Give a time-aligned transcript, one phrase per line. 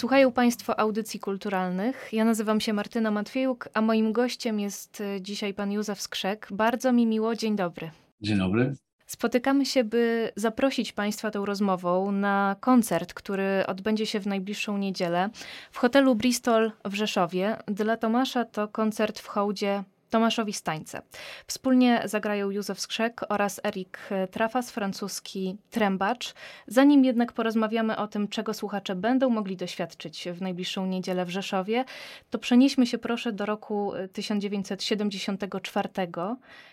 [0.00, 2.08] Słuchają Państwo audycji kulturalnych.
[2.12, 6.48] Ja nazywam się Martyna Matwiejuk, a moim gościem jest y, dzisiaj pan Józef Skrzek.
[6.50, 7.90] Bardzo mi miło, dzień dobry.
[8.20, 8.74] Dzień dobry.
[9.06, 15.30] Spotykamy się, by zaprosić Państwa tą rozmową na koncert, który odbędzie się w najbliższą niedzielę
[15.70, 17.56] w hotelu Bristol w Rzeszowie.
[17.66, 21.02] Dla Tomasza to koncert w hołdzie Tomaszowi Stańce.
[21.46, 23.98] Wspólnie zagrają Józef Skrzek oraz Erik
[24.30, 26.34] Trafas, francuski trębacz.
[26.66, 31.84] Zanim jednak porozmawiamy o tym, czego słuchacze będą mogli doświadczyć w najbliższą niedzielę w Rzeszowie,
[32.30, 35.88] to przenieśmy się proszę do roku 1974,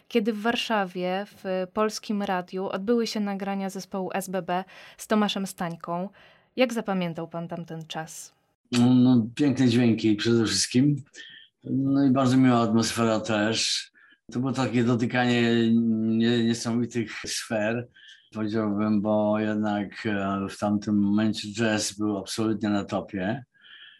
[0.07, 4.63] kiedy w Warszawie w Polskim Radiu odbyły się nagrania zespołu SBB
[4.97, 6.09] z Tomaszem Stańką.
[6.55, 8.33] Jak zapamiętał pan tamten czas?
[8.71, 10.95] No, no, piękne dźwięki przede wszystkim.
[11.71, 13.91] No i bardzo miła atmosfera też.
[14.31, 15.71] To było takie dotykanie
[16.43, 17.87] niesamowitych sfer,
[18.33, 23.43] powiedziałbym, bo jednak e, w tamtym momencie jazz był absolutnie na topie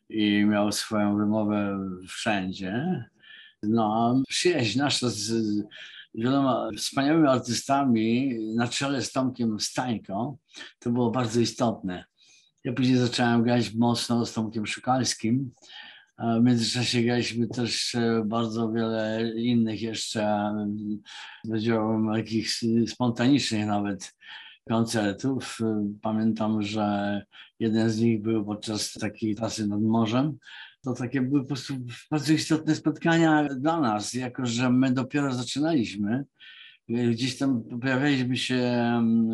[0.10, 3.04] i miał swoją wymowę wszędzie.
[3.64, 5.34] No a przyjaźń nasza z
[6.16, 10.38] wieloma wspaniałymi artystami na czele z Tomkiem Stańką
[10.80, 12.06] to było bardzo istotne.
[12.64, 15.52] Ja później zacząłem grać mocno z Tomkiem Szukalskim,
[16.20, 20.54] w międzyczasie graliśmy też e, bardzo wiele innych jeszcze,
[21.44, 22.50] powiedziałbym, takich
[22.88, 24.16] spontanicznych nawet
[24.70, 25.60] koncertów.
[26.02, 27.22] Pamiętam, że
[27.60, 30.38] jeden z nich był podczas takiej trasy nad morzem.
[30.84, 31.74] To takie były po prostu
[32.12, 36.26] bardzo istotne spotkania dla nas, jako że my dopiero zaczynaliśmy.
[36.90, 38.62] Gdzieś tam pojawialiśmy się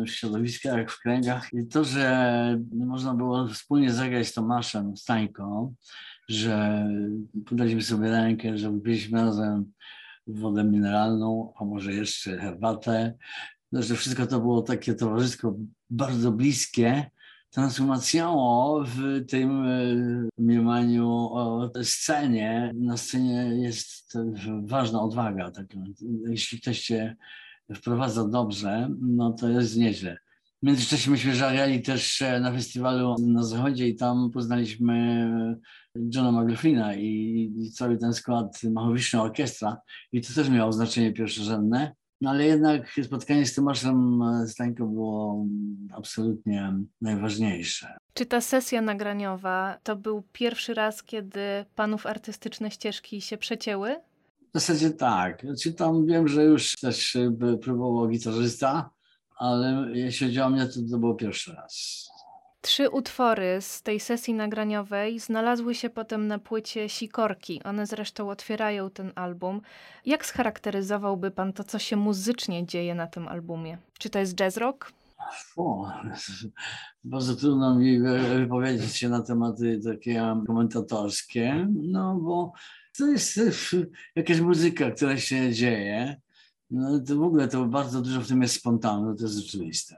[0.06, 5.74] w środowiskach, w kręgach i to, że można było wspólnie zagrać z Tomaszem Stańką,
[6.28, 6.86] że
[7.46, 9.72] podaliśmy sobie rękę, że wypiliśmy razem
[10.26, 13.14] wodę mineralną, a może jeszcze herbatę,
[13.72, 15.56] no, że wszystko to było takie towarzysko
[15.90, 17.10] bardzo bliskie,
[17.50, 18.36] transformacją
[18.86, 19.84] w tym e,
[20.38, 22.72] mniemaniu o scenie.
[22.74, 24.18] Na scenie jest
[24.62, 25.50] ważna odwaga.
[25.50, 25.66] Tak,
[26.28, 27.16] jeśli ktoś cię
[27.74, 30.23] wprowadza dobrze, no to jest nieźle.
[30.64, 35.28] Międzyczasie myśmy żarali też e, na festiwalu na zachodzie i tam poznaliśmy
[36.14, 39.76] Johna McLaughlina i, i cały ten skład Machowiczna Orkiestra
[40.12, 41.94] i to też miało znaczenie pierwszorzędne.
[42.20, 45.46] No ale jednak spotkanie z Tomaszem Stańką było
[45.92, 47.96] absolutnie najważniejsze.
[48.14, 51.40] Czy ta sesja nagraniowa to był pierwszy raz, kiedy
[51.74, 53.96] panów artystyczne ścieżki się przecięły?
[54.50, 55.42] W zasadzie tak.
[55.42, 57.16] Znaczy tam wiem, że już też
[57.62, 58.90] próbował gitarzysta,
[59.36, 62.04] ale jeśli chodzi o mnie, to to było pierwszy raz.
[62.60, 67.62] Trzy utwory z tej sesji nagraniowej znalazły się potem na płycie Sikorki.
[67.62, 69.60] One zresztą otwierają ten album.
[70.06, 73.78] Jak scharakteryzowałby pan to, co się muzycznie dzieje na tym albumie?
[73.98, 74.92] Czy to jest jazz rock?
[75.56, 75.92] O,
[77.04, 78.00] bardzo trudno mi
[78.38, 82.52] wypowiedzieć się na tematy takie komentatorskie, no bo
[82.98, 83.40] to jest
[84.16, 86.20] jakaś muzyka, która się dzieje.
[86.74, 89.96] No to w ogóle to bardzo dużo w tym jest spontane, to jest oczywiste.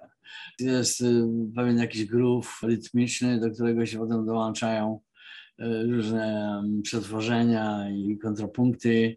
[0.61, 5.01] Jest y, pewien jakiś groove rytmiczny, do którego się potem dołączają
[5.61, 9.17] y, różne mm, przetworzenia i kontrapunkty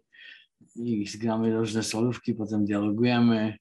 [0.76, 3.54] i zgramy różne solówki, potem dialogujemy.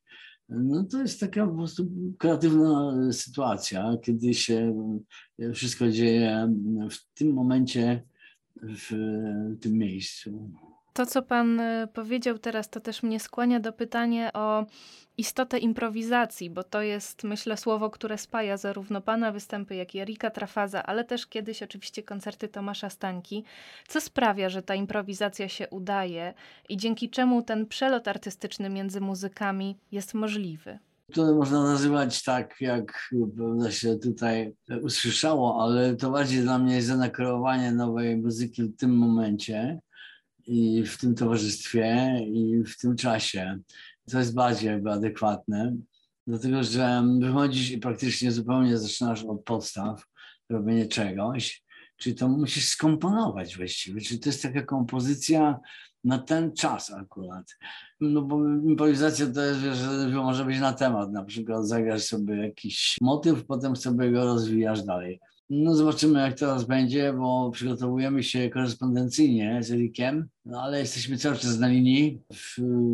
[0.50, 4.74] No to jest taka po prostu kreatywna sytuacja, kiedy się
[5.40, 6.54] y, wszystko dzieje
[6.92, 8.04] w tym momencie,
[8.62, 8.92] w
[9.62, 10.52] tym miejscu.
[11.00, 14.66] To, co Pan e, powiedział teraz, to też mnie skłania do pytania o
[15.18, 20.30] istotę improwizacji, bo to jest, myślę, słowo, które spaja zarówno Pana występy, jak i Erika
[20.30, 23.44] Trafaza, ale też kiedyś oczywiście koncerty Tomasza Stańki.
[23.88, 26.34] Co sprawia, że ta improwizacja się udaje
[26.70, 30.80] i dzięki czemu ten przelot artystyczny między muzykami jest możliwy?
[31.14, 36.88] To można nazywać tak, jak prawda, się tutaj usłyszało, ale to bardziej dla mnie jest
[36.88, 39.80] zanakreowanie nowej muzyki w tym momencie
[40.50, 43.60] i w tym towarzystwie i w tym czasie.
[44.12, 45.76] To jest bardziej jakby adekwatne.
[46.28, 50.06] Dlatego, że wychodzisz i praktycznie zupełnie zaczynasz od podstaw
[50.50, 51.64] robienia czegoś,
[51.98, 55.60] czyli to musisz skomponować właściwie, czyli to jest taka kompozycja
[56.04, 57.46] na ten czas akurat.
[58.02, 62.98] No bo improwizacja to jest, że może być na temat, na przykład zagrasz sobie jakiś
[63.02, 65.20] motyw, potem sobie go rozwijasz dalej.
[65.50, 71.36] No zobaczymy, jak teraz będzie, bo przygotowujemy się korespondencyjnie z Erikiem, no ale jesteśmy cały
[71.36, 72.22] czas na linii.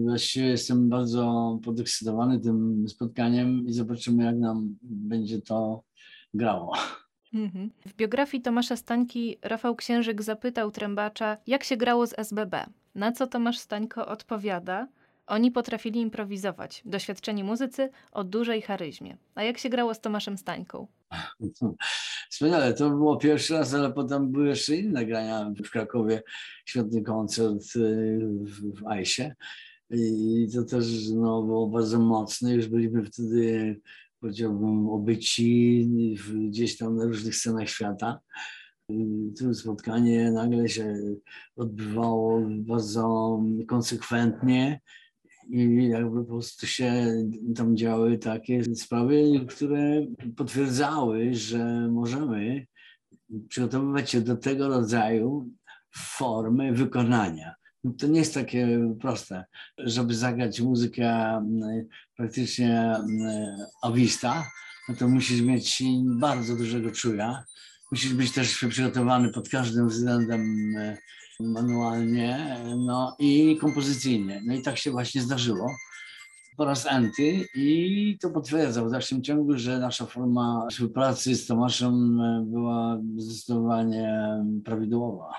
[0.03, 5.83] Właściwie jestem bardzo podekscytowany tym spotkaniem i zobaczymy, jak nam będzie to
[6.33, 6.73] grało.
[7.33, 7.71] Mhm.
[7.85, 12.65] W biografii Tomasza Stańki Rafał Księżyk zapytał trębacza, jak się grało z SBB.
[12.95, 14.87] Na co Tomasz Stańko odpowiada–
[15.27, 19.17] oni potrafili improwizować, doświadczeni muzycy o dużej charyzmie.
[19.35, 20.87] A jak się grało z Tomaszem Stańką?
[22.29, 26.23] Wspaniale, to było pierwszy raz, ale potem były jeszcze inne grania w Krakowie.
[26.65, 28.19] Świetny koncert y,
[28.73, 29.31] w, Ajsie.
[29.89, 32.53] I to też no, było bardzo mocne.
[32.53, 33.79] Już byliśmy wtedy,
[34.19, 35.89] powiedziałbym, obyci
[36.49, 38.19] gdzieś tam na różnych scenach świata.
[39.39, 40.97] To spotkanie nagle się
[41.55, 44.81] odbywało bardzo konsekwentnie
[45.49, 47.13] i jakby po prostu się
[47.55, 50.07] tam działy takie sprawy, które
[50.37, 52.65] potwierdzały, że możemy
[53.49, 55.49] przygotowywać się do tego rodzaju
[55.95, 57.55] formy wykonania.
[57.97, 59.45] To nie jest takie proste,
[59.77, 61.41] żeby zagrać muzykę
[62.17, 62.95] praktycznie
[63.81, 64.43] awista,
[64.89, 65.83] no to musisz mieć
[66.19, 67.43] bardzo dużego czuja.
[67.95, 70.97] Musisz być też przygotowany pod każdym względem mm,
[71.39, 74.41] manualnie no i kompozycyjnie.
[74.45, 75.67] No i tak się właśnie zdarzyło
[76.57, 82.19] po raz enty i to potwierdza w dalszym ciągu, że nasza forma współpracy z Tomaszem
[82.45, 84.09] była zdecydowanie
[84.65, 85.33] prawidłowa.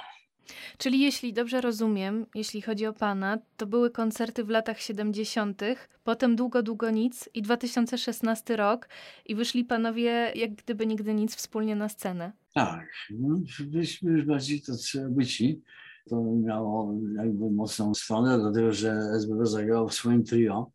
[0.79, 5.63] Czyli jeśli dobrze rozumiem, jeśli chodzi o Pana, to były koncerty w latach 70.,
[6.05, 8.89] potem długo, długo nic i 2016 rok
[9.27, 12.33] i wyszli Panowie jak gdyby nigdy nic wspólnie na scenę.
[12.57, 15.63] Tak, no, byliśmy już bardziej to trzeba byci
[16.09, 20.71] to miało jakby mocną stronę, dlatego że SBB zagrał w swoim trio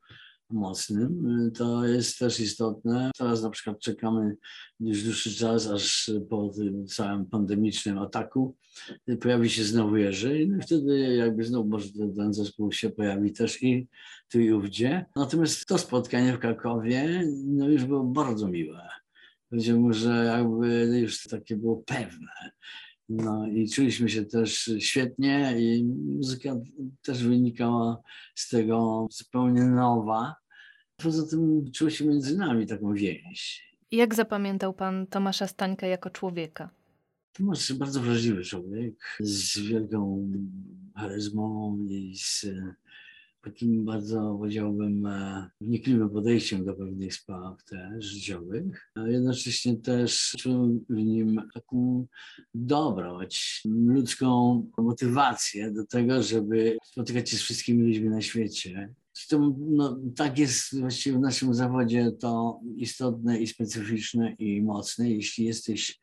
[0.50, 1.52] mocnym.
[1.56, 3.12] To jest też istotne.
[3.18, 4.36] Teraz na przykład czekamy
[4.80, 8.56] już dłuższy czas, aż po tym całym pandemicznym ataku
[9.22, 13.88] pojawi się znowu Jerzy i wtedy jakby znowu może ten zespół się pojawi też i
[14.32, 15.06] tu i ówdzie.
[15.16, 19.01] Natomiast to spotkanie w Krakowie no już było bardzo miłe.
[19.52, 22.52] Powiedziałbym, że jakby już takie było pewne.
[23.10, 26.56] No i czuliśmy się też świetnie i muzyka
[27.02, 28.02] też wynikała
[28.36, 30.36] z tego zupełnie nowa.
[30.98, 33.72] Poza tym czuło się między nami taką więź.
[33.92, 36.70] Jak zapamiętał pan Tomasza Stańka jako człowieka?
[37.34, 40.32] Tomasz bardzo wrażliwy człowiek z wielką
[40.96, 42.46] charyzmą i z
[43.42, 50.86] takim bardzo, powiedziałbym, e, wnikliwym podejściem do pewnych spraw też życiowych, a jednocześnie też czułem
[50.90, 52.06] w nim taką
[52.54, 58.94] dobroć, ludzką motywację do tego, żeby spotykać się z wszystkimi ludźmi na świecie.
[59.14, 65.12] Zresztą no, tak jest właściwie w naszym zawodzie to istotne i specyficzne i mocne.
[65.12, 66.01] Jeśli jesteś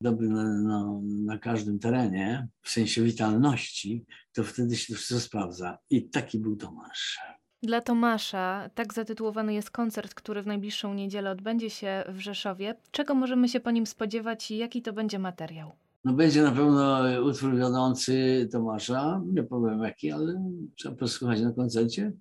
[0.00, 5.78] dobry na, na, na, każdym terenie, w sensie witalności, to wtedy się to wszystko sprawdza.
[5.90, 7.18] I taki był Tomasz.
[7.62, 12.74] Dla Tomasza tak zatytułowany jest koncert, który w najbliższą niedzielę odbędzie się w Rzeszowie.
[12.90, 15.72] Czego możemy się po nim spodziewać i jaki to będzie materiał?
[16.04, 22.12] No będzie na pewno utwór wiodący Tomasza, nie powiem jaki, ale trzeba posłuchać na koncercie.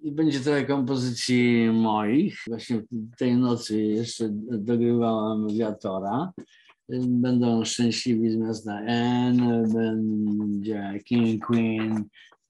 [0.00, 2.38] I będzie trochę kompozycji moich.
[2.46, 2.82] Właśnie
[3.18, 6.32] tej nocy jeszcze dogrywałam Wiatora
[7.08, 9.38] będą szczęśliwi z miasta N,
[9.72, 12.04] będzie King, Queen,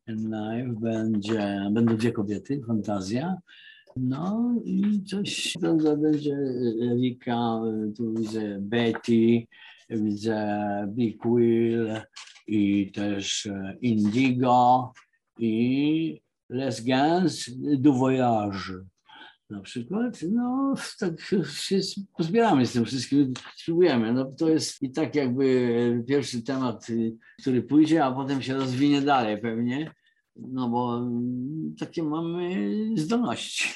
[0.08, 3.36] Life, będzie, będą dwie kobiety, fantazja.
[3.96, 6.36] No i coś prawda, będzie
[6.96, 7.60] Rika,
[7.96, 9.46] tu widzę Betty,
[9.90, 10.58] widzę
[10.88, 12.00] Big Wheel
[12.46, 13.48] i też
[13.80, 14.92] Indigo
[15.38, 18.84] i Les Gans du Voyage
[19.52, 21.80] na przykład, no tak się
[22.16, 24.12] pozbieramy z tym wszystkim, spróbujemy.
[24.12, 26.86] No, to jest i tak jakby pierwszy temat,
[27.40, 29.94] który pójdzie, a potem się rozwinie dalej pewnie,
[30.36, 31.10] no bo
[31.78, 33.68] takie mamy zdolności.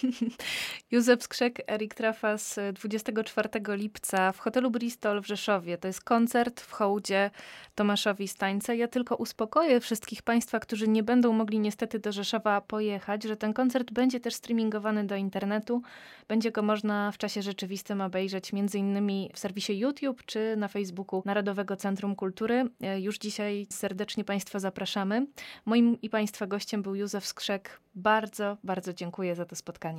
[0.90, 5.78] Józef Skrzek, Erik Trafas 24 lipca w hotelu Bristol w Rzeszowie.
[5.78, 7.30] To jest koncert w hołdzie
[7.74, 8.76] Tomaszowi Stańce.
[8.76, 13.52] Ja tylko uspokoję wszystkich Państwa, którzy nie będą mogli niestety do Rzeszowa pojechać, że ten
[13.52, 15.82] koncert będzie też streamingowany do internetu.
[16.28, 21.76] Będzie go można w czasie rzeczywistym obejrzeć innymi w serwisie YouTube czy na Facebooku Narodowego
[21.76, 22.64] Centrum Kultury.
[22.80, 25.26] E, już dzisiaj serdecznie Państwa zapraszamy.
[25.66, 27.80] Moim i Państwa gościem był Józef Skrzek.
[27.94, 29.89] Bardzo, bardzo dziękuję za to spotkanie.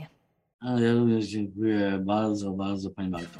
[0.60, 3.40] Ale ja również dziękuję bardzo, bardzo Pani Marto.